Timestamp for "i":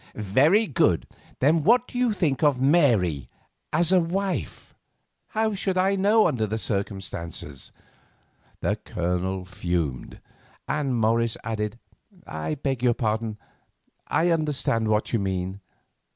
5.77-5.95, 12.25-12.55, 14.07-14.31